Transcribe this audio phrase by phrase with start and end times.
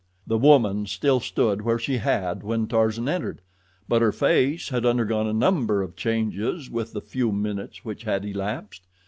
[0.25, 3.39] The woman still stood where she had when Tarzan entered,
[3.87, 8.25] but her face had undergone a number of changes with the few minutes which had
[8.25, 8.87] elapsed.